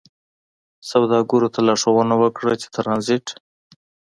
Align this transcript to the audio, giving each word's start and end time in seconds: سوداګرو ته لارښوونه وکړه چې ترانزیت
سوداګرو 0.91 1.47
ته 1.53 1.59
لارښوونه 1.67 2.15
وکړه 2.17 2.53
چې 2.61 2.67
ترانزیت 2.75 3.25